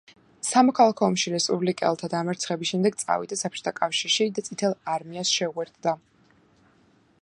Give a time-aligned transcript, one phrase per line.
[0.45, 5.97] სამოქალაქო ომში რესპუბლიკელთა დამარცხების შემდეგ წავიდა საბჭოთა კავშირში და წითელ არმიას შეუერთდა.